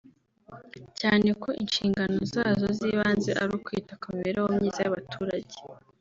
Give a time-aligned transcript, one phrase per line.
[0.99, 5.55] cyane ko inshingano zazo z’ibanze ari ukwita ku mibereho myiza y’abaturage